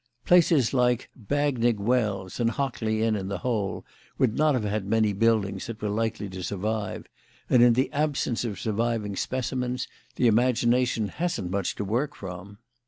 Places 0.25 0.73
like 0.73 1.11
Bagnigge 1.15 1.77
Wells 1.77 2.39
and 2.39 2.49
Hockley 2.49 3.03
in 3.03 3.27
the 3.27 3.37
Hole 3.37 3.85
would 4.17 4.35
not 4.35 4.55
have 4.55 4.63
had 4.63 4.83
many 4.87 5.13
buildings 5.13 5.67
that 5.67 5.79
were 5.79 5.89
likely 5.89 6.27
to 6.29 6.41
survive; 6.41 7.05
and 7.51 7.61
in 7.61 7.73
the 7.73 7.91
absence 7.93 8.43
of 8.43 8.59
surviving 8.59 9.15
specimens 9.15 9.87
the 10.15 10.25
imagination 10.25 11.09
hasn't 11.09 11.51
much 11.51 11.75
to 11.75 11.85
work 11.85 12.15
from." 12.15 12.57